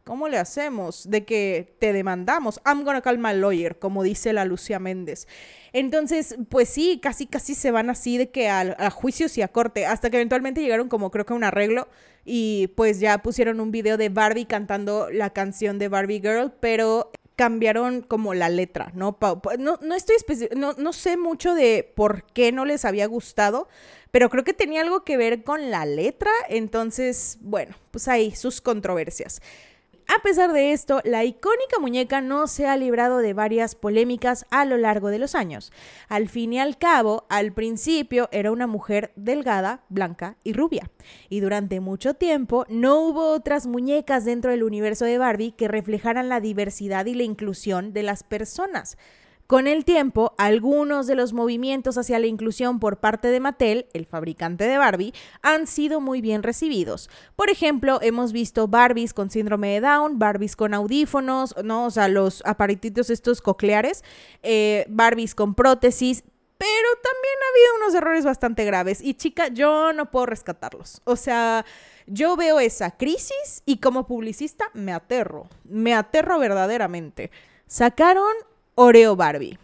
[0.09, 1.07] ¿Cómo le hacemos?
[1.07, 2.59] De que te demandamos.
[2.65, 5.27] I'm gonna call my lawyer, como dice la Lucia Méndez.
[5.71, 9.85] Entonces, pues sí, casi casi se van así de que a, juicios y a corte,
[9.85, 11.89] hasta que eventualmente llegaron como creo que a un arreglo
[12.25, 17.11] y pues ya pusieron un video de Barbie cantando la canción de Barbie Girl, pero
[17.35, 19.19] cambiaron como la letra, ¿no?
[19.59, 20.15] No, no estoy
[20.55, 23.67] no, no sé mucho de por qué no les había gustado,
[24.09, 28.59] pero creo que tenía algo que ver con la letra, entonces, bueno, pues ahí sus
[28.59, 29.39] controversias.
[30.11, 34.65] A pesar de esto, la icónica muñeca no se ha librado de varias polémicas a
[34.65, 35.71] lo largo de los años.
[36.07, 40.89] Al fin y al cabo, al principio era una mujer delgada, blanca y rubia.
[41.29, 46.27] Y durante mucho tiempo no hubo otras muñecas dentro del universo de Barbie que reflejaran
[46.27, 48.97] la diversidad y la inclusión de las personas.
[49.49, 54.05] Con el tiempo, algunos de los movimientos hacia la inclusión por parte de Mattel, el
[54.05, 57.09] fabricante de Barbie, han sido muy bien recibidos.
[57.35, 61.87] Por ejemplo, hemos visto Barbies con síndrome de Down, Barbies con audífonos, ¿no?
[61.87, 64.03] O sea, los aparatitos estos cocleares,
[64.43, 66.21] eh, Barbies con prótesis,
[66.59, 69.01] pero también ha habido unos errores bastante graves.
[69.01, 71.01] Y chica, yo no puedo rescatarlos.
[71.05, 71.65] O sea,
[72.05, 75.49] yo veo esa crisis y como publicista me aterro.
[75.63, 77.31] Me aterro verdaderamente.
[77.65, 78.33] Sacaron
[78.81, 79.59] Oreo Barbie.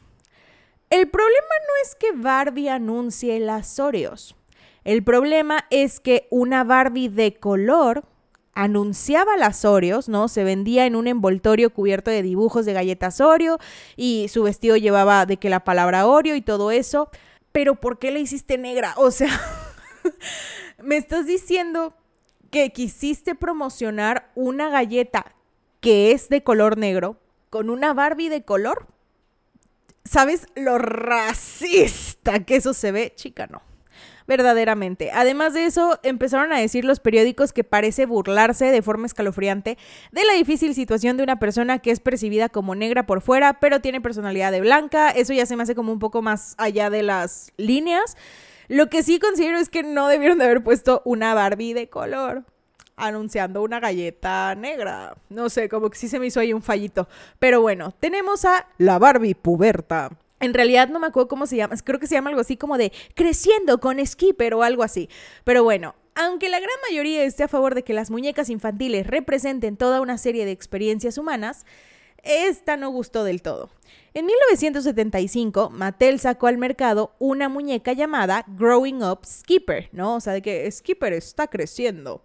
[0.90, 1.32] El problema
[1.68, 4.36] no es que Barbie anuncie las Oreos.
[4.84, 8.04] El problema es que una Barbie de color
[8.56, 10.28] anunciaba las Oreos, ¿no?
[10.28, 13.58] Se vendía en un envoltorio cubierto de dibujos de galletas Oreo
[13.96, 17.10] y su vestido llevaba de que la palabra Oreo y todo eso.
[17.54, 18.96] pero ¿por qué la hiciste negra?
[18.98, 19.30] O sea,
[20.84, 21.94] me estás diciendo
[22.52, 25.34] que quisiste promocionar una galleta
[25.80, 27.18] que es de color negro
[27.50, 28.94] con una Barbie de color.
[30.06, 33.14] ¿Sabes lo racista que eso se ve?
[33.16, 33.62] Chica, no
[34.28, 35.12] verdaderamente.
[35.12, 39.78] Además de eso, empezaron a decir los periódicos que parece burlarse de forma escalofriante
[40.12, 43.82] de la difícil situación de una persona que es percibida como negra por fuera, pero
[43.82, 45.10] tiene personalidad de blanca.
[45.12, 48.18] Eso ya se me hace como un poco más allá de las líneas.
[48.68, 52.46] Lo que sí considero es que no debieron de haber puesto una Barbie de color
[52.96, 55.16] anunciando una galleta negra.
[55.30, 57.08] No sé, como que sí se me hizo ahí un fallito.
[57.40, 60.12] Pero bueno, tenemos a la Barbie puberta.
[60.40, 62.78] En realidad no me acuerdo cómo se llama, creo que se llama algo así como
[62.78, 65.10] de creciendo con Skipper o algo así.
[65.44, 69.78] Pero bueno, aunque la gran mayoría esté a favor de que las muñecas infantiles representen
[69.78, 71.66] toda una serie de experiencias humanas,
[72.24, 73.70] esta no gustó del todo.
[74.14, 80.16] En 1975, Mattel sacó al mercado una muñeca llamada Growing Up Skipper, ¿no?
[80.16, 82.22] O sea, de que Skipper está creciendo.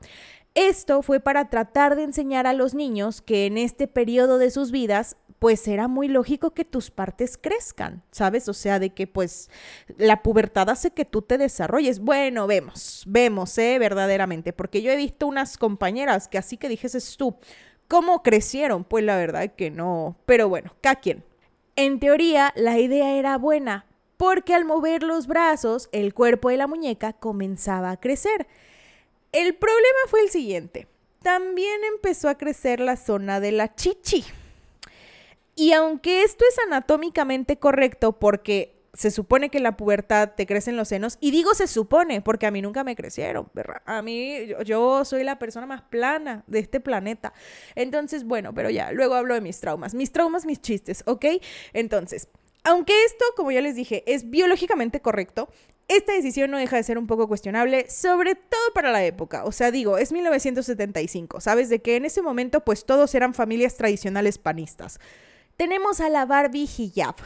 [0.61, 4.71] Esto fue para tratar de enseñar a los niños que en este periodo de sus
[4.71, 8.47] vidas pues era muy lógico que tus partes crezcan, ¿sabes?
[8.47, 9.49] O sea, de que pues
[9.97, 12.01] la pubertad hace que tú te desarrolles.
[12.01, 13.79] Bueno, vemos, vemos, ¿eh?
[13.79, 17.37] Verdaderamente, porque yo he visto unas compañeras que así que dijes tú,
[17.89, 18.85] ¿cómo crecieron?
[18.85, 21.25] Pues la verdad que no, pero bueno, cada quien.
[21.75, 23.87] En teoría, la idea era buena,
[24.19, 28.47] porque al mover los brazos, el cuerpo de la muñeca comenzaba a crecer.
[29.33, 30.87] El problema fue el siguiente.
[31.23, 34.25] También empezó a crecer la zona de la chichi.
[35.55, 40.89] Y aunque esto es anatómicamente correcto porque se supone que la pubertad te crecen los
[40.89, 43.83] senos, y digo se supone porque a mí nunca me crecieron, ¿verdad?
[43.85, 47.33] A mí yo, soy la persona más plana de este planeta.
[47.75, 51.25] Entonces, bueno, pero ya, luego hablo de mis traumas, mis traumas, mis chistes, ¿ok?
[51.73, 52.29] Entonces,
[52.65, 55.49] aunque esto, como ya les dije, es biológicamente correcto,
[55.91, 59.45] esta decisión no deja de ser un poco cuestionable, sobre todo para la época.
[59.45, 61.69] O sea, digo, es 1975, ¿sabes?
[61.69, 64.99] De que en ese momento pues todos eran familias tradicionales panistas
[65.61, 67.17] tenemos a la Barbie hijab.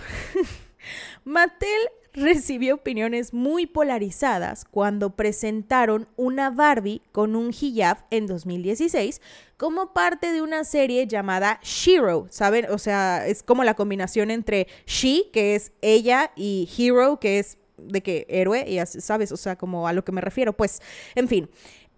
[1.24, 1.68] Mattel
[2.12, 9.20] recibió opiniones muy polarizadas cuando presentaron una Barbie con un hijab en 2016
[9.56, 12.66] como parte de una serie llamada Shiro, ¿saben?
[12.72, 17.56] O sea, es como la combinación entre she, que es ella, y hero, que es
[17.76, 20.80] de qué héroe, y sabes, o sea, como a lo que me refiero, pues,
[21.14, 21.50] en fin.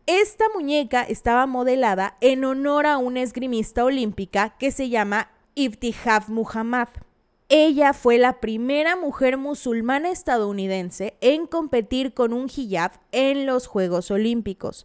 [0.07, 6.89] Esta muñeca estaba modelada en honor a una esgrimista olímpica que se llama Iftihab Muhammad.
[7.49, 14.11] Ella fue la primera mujer musulmana estadounidense en competir con un hijab en los Juegos
[14.11, 14.85] Olímpicos.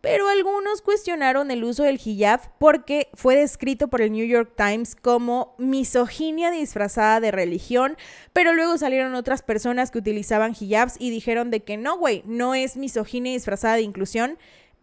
[0.00, 4.94] Pero algunos cuestionaron el uso del hijab porque fue descrito por el New York Times
[4.94, 7.96] como misoginia disfrazada de religión,
[8.32, 12.54] pero luego salieron otras personas que utilizaban hijabs y dijeron de que no, güey, no
[12.54, 14.38] es misoginia disfrazada de inclusión,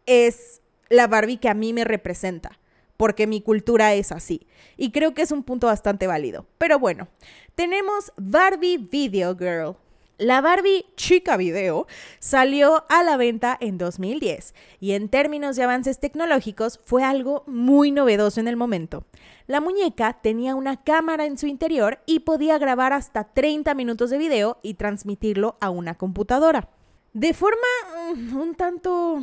[0.06, 2.60] es la Barbie que a mí me representa
[2.98, 4.48] porque mi cultura es así.
[4.78, 6.46] Y creo que es un punto bastante válido.
[6.58, 7.08] Pero bueno,
[7.56, 9.76] tenemos Barbie Video Girl.
[10.18, 11.88] La Barbie Chica Video
[12.20, 17.92] salió a la venta en 2010 y en términos de avances tecnológicos fue algo muy
[17.92, 19.04] novedoso en el momento.
[19.46, 24.18] La muñeca tenía una cámara en su interior y podía grabar hasta 30 minutos de
[24.18, 26.70] video y transmitirlo a una computadora.
[27.12, 27.68] De forma
[28.16, 29.22] mm, un tanto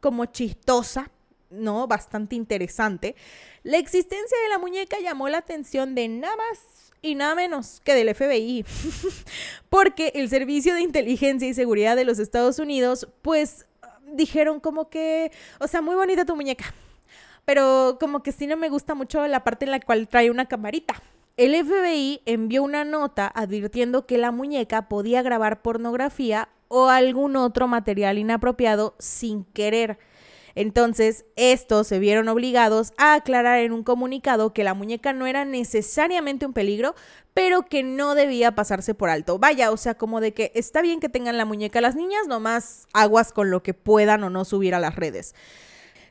[0.00, 1.10] como chistosa,
[1.50, 1.86] ¿no?
[1.86, 3.16] Bastante interesante.
[3.62, 7.94] La existencia de la muñeca llamó la atención de nada más y nada menos que
[7.94, 8.64] del FBI,
[9.68, 13.66] porque el Servicio de Inteligencia y Seguridad de los Estados Unidos, pues
[14.12, 15.30] dijeron como que,
[15.60, 16.74] o sea, muy bonita tu muñeca,
[17.44, 20.46] pero como que sí no me gusta mucho la parte en la cual trae una
[20.46, 20.94] camarita.
[21.36, 27.68] El FBI envió una nota advirtiendo que la muñeca podía grabar pornografía o algún otro
[27.68, 29.98] material inapropiado sin querer.
[30.56, 35.44] Entonces, estos se vieron obligados a aclarar en un comunicado que la muñeca no era
[35.44, 36.94] necesariamente un peligro,
[37.34, 39.38] pero que no debía pasarse por alto.
[39.38, 42.88] Vaya, o sea, como de que está bien que tengan la muñeca las niñas, nomás
[42.94, 45.34] aguas con lo que puedan o no subir a las redes.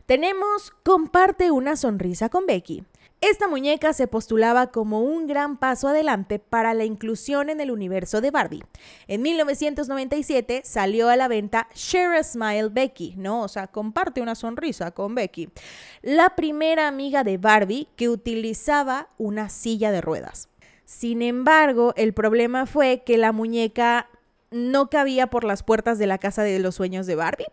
[0.06, 2.84] Tenemos Comparte una sonrisa con Becky.
[3.28, 8.22] Esta muñeca se postulaba como un gran paso adelante para la inclusión en el universo
[8.22, 8.64] de Barbie.
[9.08, 13.42] En 1997 salió a la venta Share a Smile Becky, ¿no?
[13.42, 15.50] O sea, comparte una sonrisa con Becky.
[16.04, 20.48] La primera amiga de Barbie que utilizaba una silla de ruedas.
[20.84, 24.08] Sin embargo, el problema fue que la muñeca
[24.56, 27.48] no cabía por las puertas de la casa de los sueños de Barbie,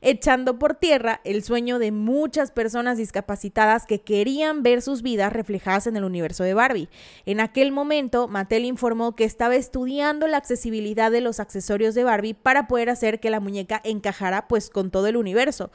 [0.00, 5.86] echando por tierra el sueño de muchas personas discapacitadas que querían ver sus vidas reflejadas
[5.86, 6.88] en el universo de Barbie.
[7.26, 12.32] En aquel momento, Mattel informó que estaba estudiando la accesibilidad de los accesorios de Barbie
[12.32, 15.70] para poder hacer que la muñeca encajara pues con todo el universo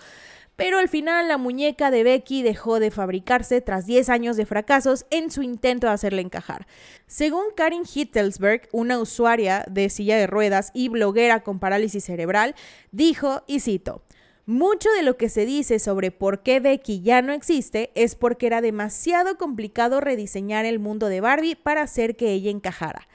[0.55, 5.05] pero al final la muñeca de Becky dejó de fabricarse tras 10 años de fracasos
[5.09, 6.67] en su intento de hacerla encajar.
[7.07, 12.55] Según Karin Hittelsberg, una usuaria de silla de ruedas y bloguera con parálisis cerebral,
[12.91, 14.03] dijo, y cito,
[14.45, 18.47] mucho de lo que se dice sobre por qué Becky ya no existe es porque
[18.47, 23.07] era demasiado complicado rediseñar el mundo de Barbie para hacer que ella encajara.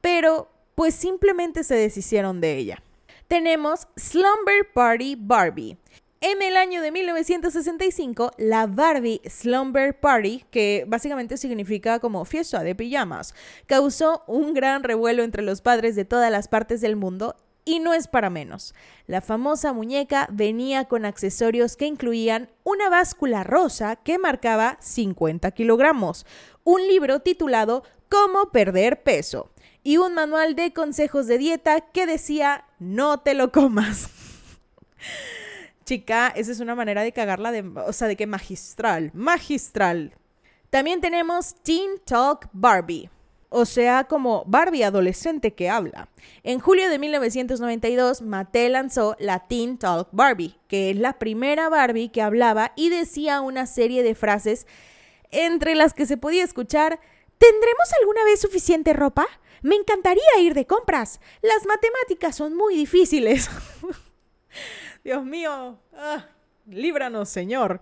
[0.00, 2.82] Pero, pues simplemente se deshicieron de ella.
[3.28, 5.76] Tenemos Slumber Party Barbie.
[6.24, 12.76] En el año de 1965, la Barbie Slumber Party, que básicamente significa como fiesta de
[12.76, 13.34] pijamas,
[13.66, 17.92] causó un gran revuelo entre los padres de todas las partes del mundo y no
[17.92, 18.72] es para menos.
[19.08, 26.24] La famosa muñeca venía con accesorios que incluían una báscula rosa que marcaba 50 kilogramos,
[26.62, 29.50] un libro titulado Cómo perder peso
[29.82, 34.08] y un manual de consejos de dieta que decía no te lo comas.
[35.84, 40.14] Chica, esa es una manera de cagarla, de, o sea, de que magistral, magistral.
[40.70, 43.10] También tenemos Teen Talk Barbie,
[43.50, 46.08] o sea, como Barbie adolescente que habla.
[46.42, 52.08] En julio de 1992, Mattel lanzó la Teen Talk Barbie, que es la primera Barbie
[52.08, 54.66] que hablaba y decía una serie de frases
[55.30, 57.00] entre las que se podía escuchar,
[57.38, 59.26] ¿tendremos alguna vez suficiente ropa?
[59.62, 61.20] Me encantaría ir de compras.
[61.40, 63.50] Las matemáticas son muy difíciles.
[65.04, 66.26] Dios mío, ah,
[66.66, 67.80] líbranos, Señor.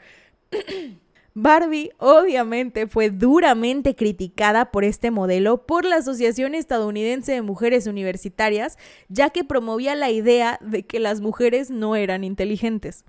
[1.35, 8.79] Barbie obviamente fue duramente criticada por este modelo por la Asociación Estadounidense de Mujeres Universitarias,
[9.09, 13.05] ya que promovía la idea de que las mujeres no eran inteligentes.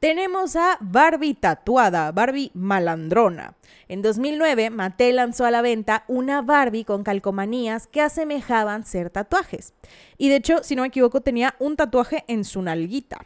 [0.00, 3.54] Tenemos a Barbie tatuada, Barbie malandrona.
[3.86, 9.74] En 2009, Mattel lanzó a la venta una Barbie con calcomanías que asemejaban ser tatuajes.
[10.18, 13.24] Y de hecho, si no me equivoco, tenía un tatuaje en su nalguita.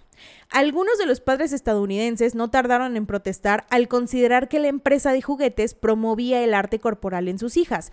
[0.51, 5.23] Algunos de los padres estadounidenses no tardaron en protestar al considerar que la empresa de
[5.23, 7.93] juguetes promovía el arte corporal en sus hijas.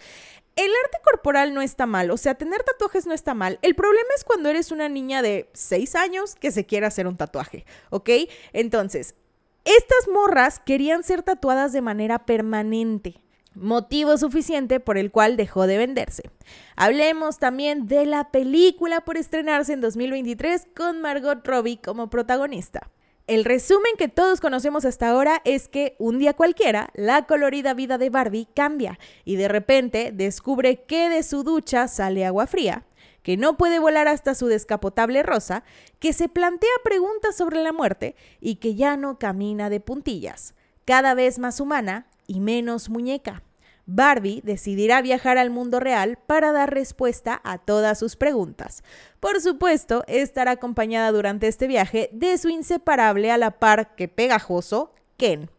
[0.56, 3.58] El arte corporal no está mal, o sea, tener tatuajes no está mal.
[3.64, 7.18] El problema es cuando eres una niña de 6 años que se quiere hacer un
[7.18, 8.10] tatuaje, ¿ok?
[8.52, 9.16] Entonces,
[9.66, 13.23] estas morras querían ser tatuadas de manera permanente
[13.56, 16.30] motivo suficiente por el cual dejó de venderse.
[16.76, 22.89] Hablemos también de la película por estrenarse en 2023 con Margot Robbie como protagonista.
[23.26, 27.98] El resumen que todos conocemos hasta ahora es que un día cualquiera la colorida vida
[27.98, 32.84] de Barbie cambia y de repente descubre que de su ducha sale agua fría,
[33.22, 35.63] que no puede volar hasta su descapotable rosa,
[36.00, 41.13] que se plantea preguntas sobre la muerte y que ya no camina de puntillas, cada
[41.13, 43.44] vez más humana y menos muñeca.
[43.86, 48.84] Barbie decidirá viajar al mundo real para dar respuesta a todas sus preguntas.
[49.20, 54.94] Por supuesto, estará acompañada durante este viaje de su inseparable a la par que pegajoso,
[55.18, 55.50] Ken.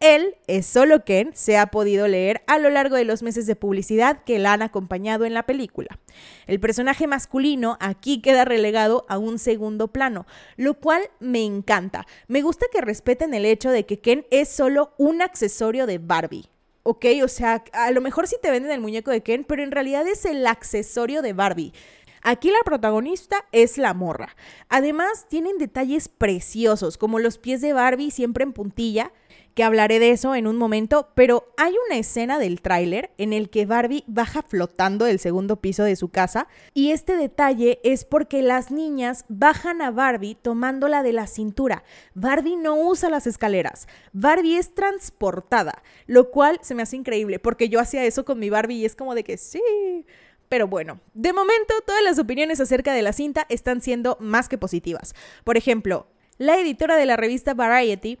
[0.00, 3.54] Él es solo Ken, se ha podido leer a lo largo de los meses de
[3.54, 5.98] publicidad que la han acompañado en la película.
[6.46, 12.06] El personaje masculino aquí queda relegado a un segundo plano, lo cual me encanta.
[12.28, 16.48] Me gusta que respeten el hecho de que Ken es solo un accesorio de Barbie.
[16.82, 17.04] ¿ok?
[17.22, 20.08] O sea, a lo mejor sí te venden el muñeco de Ken, pero en realidad
[20.08, 21.74] es el accesorio de Barbie.
[22.22, 24.34] Aquí la protagonista es la morra.
[24.70, 29.12] Además, tienen detalles preciosos, como los pies de Barbie siempre en puntilla,
[29.54, 33.50] que hablaré de eso en un momento, pero hay una escena del tráiler en el
[33.50, 38.42] que Barbie baja flotando del segundo piso de su casa y este detalle es porque
[38.42, 41.82] las niñas bajan a Barbie tomándola de la cintura.
[42.14, 47.68] Barbie no usa las escaleras, Barbie es transportada, lo cual se me hace increíble porque
[47.68, 50.06] yo hacía eso con mi Barbie y es como de que sí.
[50.48, 54.58] Pero bueno, de momento todas las opiniones acerca de la cinta están siendo más que
[54.58, 55.14] positivas.
[55.44, 56.08] Por ejemplo,
[56.38, 58.18] la editora de la revista Variety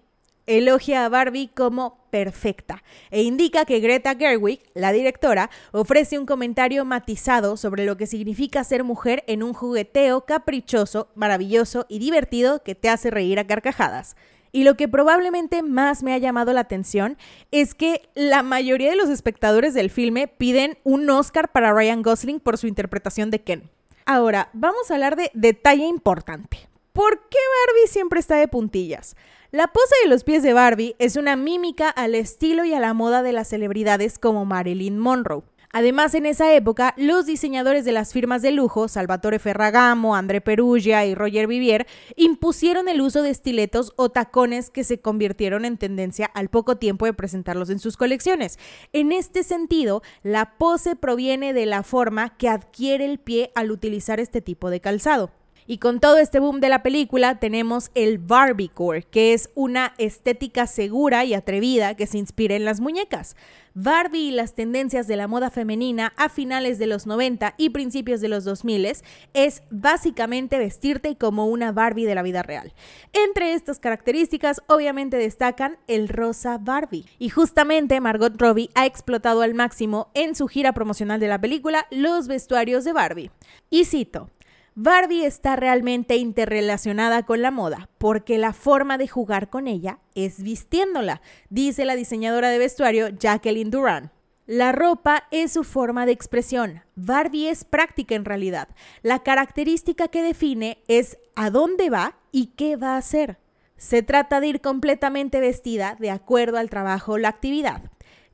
[0.56, 6.84] elogia a Barbie como perfecta e indica que Greta Gerwig, la directora, ofrece un comentario
[6.84, 12.74] matizado sobre lo que significa ser mujer en un jugueteo caprichoso, maravilloso y divertido que
[12.74, 14.16] te hace reír a carcajadas.
[14.52, 17.16] Y lo que probablemente más me ha llamado la atención
[17.52, 22.40] es que la mayoría de los espectadores del filme piden un Oscar para Ryan Gosling
[22.40, 23.70] por su interpretación de Ken.
[24.06, 26.68] Ahora, vamos a hablar de detalle importante.
[26.92, 29.14] ¿Por qué Barbie siempre está de puntillas?
[29.52, 32.94] La pose de los pies de Barbie es una mímica al estilo y a la
[32.94, 35.42] moda de las celebridades como Marilyn Monroe.
[35.72, 41.04] Además, en esa época, los diseñadores de las firmas de lujo, Salvatore Ferragamo, André Perugia
[41.04, 46.26] y Roger Vivier, impusieron el uso de estiletos o tacones que se convirtieron en tendencia
[46.26, 48.56] al poco tiempo de presentarlos en sus colecciones.
[48.92, 54.20] En este sentido, la pose proviene de la forma que adquiere el pie al utilizar
[54.20, 55.32] este tipo de calzado.
[55.70, 60.66] Y con todo este boom de la película tenemos el Barbiecore, que es una estética
[60.66, 63.36] segura y atrevida que se inspira en las muñecas.
[63.74, 68.20] Barbie y las tendencias de la moda femenina a finales de los 90 y principios
[68.20, 68.84] de los 2000
[69.32, 72.72] es básicamente vestirte como una Barbie de la vida real.
[73.12, 77.06] Entre estas características obviamente destacan el rosa Barbie.
[77.20, 81.86] Y justamente Margot Robbie ha explotado al máximo en su gira promocional de la película
[81.92, 83.30] los vestuarios de Barbie.
[83.70, 84.30] Y cito,
[84.74, 90.42] Barbie está realmente interrelacionada con la moda, porque la forma de jugar con ella es
[90.42, 94.12] vistiéndola, dice la diseñadora de vestuario Jacqueline Duran.
[94.46, 96.82] La ropa es su forma de expresión.
[96.96, 98.68] Barbie es práctica en realidad.
[99.02, 103.38] La característica que define es a dónde va y qué va a hacer.
[103.76, 107.90] Se trata de ir completamente vestida de acuerdo al trabajo o la actividad.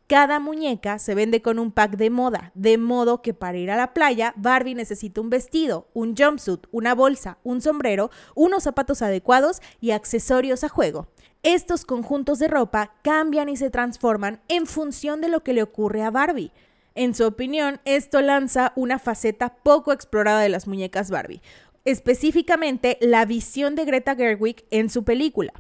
[0.09, 3.77] Cada muñeca se vende con un pack de moda, de modo que para ir a
[3.77, 9.61] la playa, Barbie necesita un vestido, un jumpsuit, una bolsa, un sombrero, unos zapatos adecuados
[9.81, 11.09] y accesorios a juego.
[11.43, 16.05] Estos conjuntos de ropa cambian y se transforman en función de lo que le ocurre
[16.05, 16.53] a Barbie.
[16.95, 21.43] En su opinión, esto lanza una faceta poco explorada de las muñecas Barbie,
[21.85, 25.53] específicamente la visión de Greta Gerwig en su película.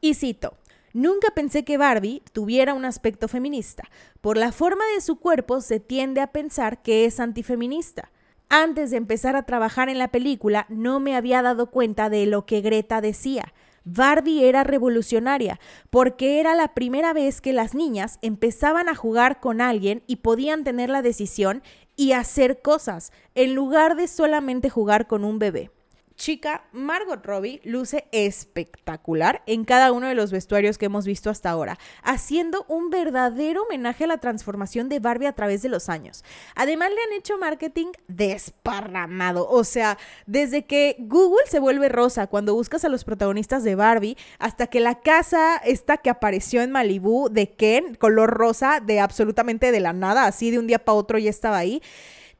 [0.00, 0.56] Y cito,
[0.92, 3.84] Nunca pensé que Barbie tuviera un aspecto feminista.
[4.20, 8.10] Por la forma de su cuerpo se tiende a pensar que es antifeminista.
[8.48, 12.46] Antes de empezar a trabajar en la película no me había dado cuenta de lo
[12.46, 13.52] que Greta decía.
[13.84, 15.60] Barbie era revolucionaria
[15.90, 20.64] porque era la primera vez que las niñas empezaban a jugar con alguien y podían
[20.64, 21.62] tener la decisión
[21.96, 25.70] y hacer cosas en lugar de solamente jugar con un bebé
[26.18, 31.48] chica Margot Robbie luce espectacular en cada uno de los vestuarios que hemos visto hasta
[31.48, 36.24] ahora, haciendo un verdadero homenaje a la transformación de Barbie a través de los años.
[36.56, 39.96] Además le han hecho marketing desparramado, o sea,
[40.26, 44.80] desde que Google se vuelve rosa cuando buscas a los protagonistas de Barbie, hasta que
[44.80, 49.92] la casa esta que apareció en Malibu de Ken, color rosa, de absolutamente de la
[49.92, 51.80] nada, así de un día para otro ya estaba ahí.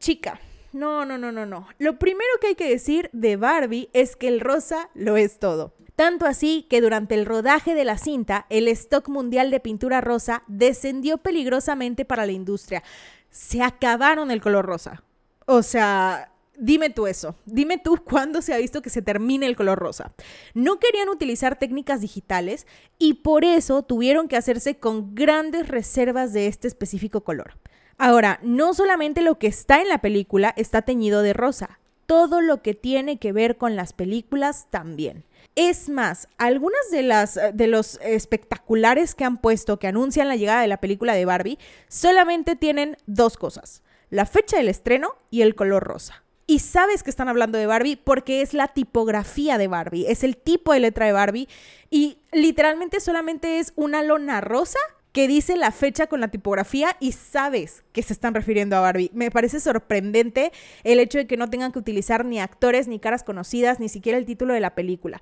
[0.00, 0.40] Chica,
[0.72, 1.66] no, no, no, no, no.
[1.78, 5.74] Lo primero que hay que decir de Barbie es que el rosa lo es todo.
[5.96, 10.44] Tanto así que durante el rodaje de la cinta, el stock mundial de pintura rosa
[10.46, 12.84] descendió peligrosamente para la industria.
[13.30, 15.02] Se acabaron el color rosa.
[15.46, 19.54] O sea, Dime tú eso, dime tú cuándo se ha visto que se termine el
[19.54, 20.12] color rosa.
[20.54, 22.66] No querían utilizar técnicas digitales
[22.98, 27.58] y por eso tuvieron que hacerse con grandes reservas de este específico color.
[27.98, 32.62] Ahora, no solamente lo que está en la película está teñido de rosa, todo lo
[32.62, 35.24] que tiene que ver con las películas también.
[35.56, 40.62] Es más, algunas de las de los espectaculares que han puesto que anuncian la llegada
[40.62, 45.56] de la película de Barbie solamente tienen dos cosas: la fecha del estreno y el
[45.56, 46.22] color rosa.
[46.46, 50.36] Y sabes que están hablando de Barbie porque es la tipografía de Barbie, es el
[50.36, 51.48] tipo de letra de Barbie
[51.90, 54.78] y literalmente solamente es una lona rosa
[55.18, 59.10] que dice la fecha con la tipografía y sabes que se están refiriendo a Barbie.
[59.14, 60.52] Me parece sorprendente
[60.84, 64.16] el hecho de que no tengan que utilizar ni actores ni caras conocidas, ni siquiera
[64.16, 65.20] el título de la película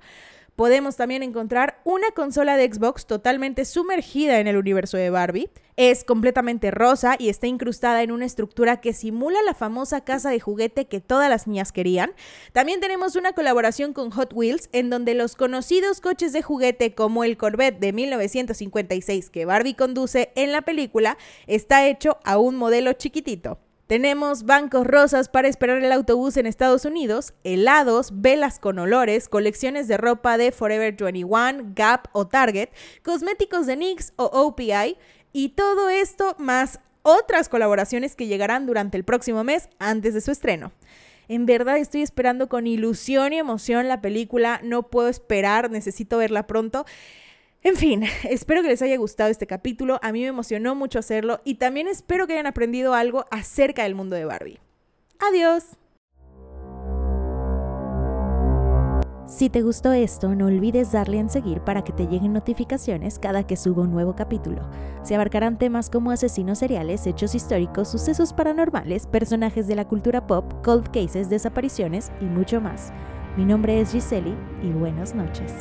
[0.57, 5.51] podemos también encontrar una consola de Xbox totalmente sumergida en el universo de Barbie.
[5.77, 10.39] Es completamente rosa y está incrustada en una estructura que simula la famosa casa de
[10.39, 12.11] juguete que todas las niñas querían.
[12.53, 17.23] También tenemos una colaboración con Hot Wheels en donde los conocidos coches de juguete como
[17.23, 22.93] el Corvette de 1956 que Barbie conduce en la película está hecho a un modelo
[22.93, 23.59] chiquitito.
[23.87, 29.87] Tenemos bancos rosas para esperar el autobús en Estados Unidos, helados, velas con olores, colecciones
[29.87, 32.67] de ropa de Forever 21, Gap o Target,
[33.01, 34.97] cosméticos de NYX o OPI
[35.31, 40.31] y todo esto más otras colaboraciones que llegarán durante el próximo mes antes de su
[40.31, 40.73] estreno.
[41.29, 46.45] En verdad estoy esperando con ilusión y emoción la película, no puedo esperar, necesito verla
[46.45, 46.85] pronto.
[47.67, 51.41] En fin, espero que les haya gustado este capítulo, a mí me emocionó mucho hacerlo
[51.43, 54.59] y también espero que hayan aprendido algo acerca del mundo de Barbie.
[55.19, 55.77] Adiós.
[59.25, 63.45] Si te gustó esto, no olvides darle en seguir para que te lleguen notificaciones cada
[63.45, 64.61] que suba un nuevo capítulo.
[65.03, 70.53] Se abarcarán temas como asesinos seriales, hechos históricos, sucesos paranormales, personajes de la cultura pop,
[70.63, 72.93] cold cases, desapariciones y mucho más.
[73.35, 75.53] Mi nombre es Giseli y buenas noches.